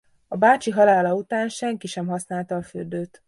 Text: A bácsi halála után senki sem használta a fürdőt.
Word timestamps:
A 0.27 0.37
bácsi 0.37 0.71
halála 0.71 1.13
után 1.13 1.49
senki 1.49 1.87
sem 1.87 2.07
használta 2.07 2.55
a 2.55 2.61
fürdőt. 2.61 3.19